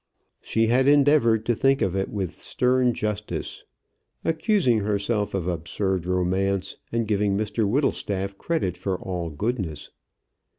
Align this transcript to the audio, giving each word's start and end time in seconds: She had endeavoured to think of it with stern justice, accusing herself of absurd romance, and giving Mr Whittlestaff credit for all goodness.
She 0.41 0.65
had 0.65 0.87
endeavoured 0.87 1.45
to 1.45 1.53
think 1.53 1.83
of 1.83 1.95
it 1.95 2.09
with 2.09 2.33
stern 2.33 2.91
justice, 2.95 3.65
accusing 4.25 4.79
herself 4.79 5.35
of 5.35 5.47
absurd 5.47 6.07
romance, 6.07 6.75
and 6.91 7.07
giving 7.07 7.37
Mr 7.37 7.69
Whittlestaff 7.69 8.35
credit 8.35 8.77
for 8.77 8.97
all 8.99 9.29
goodness. 9.29 9.91